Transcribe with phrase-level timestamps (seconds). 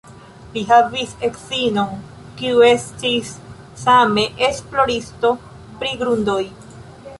[0.53, 1.91] Li havis edzinon,
[2.39, 3.35] kiu estis
[3.83, 5.35] same esploristo
[5.85, 6.43] pri grundoj.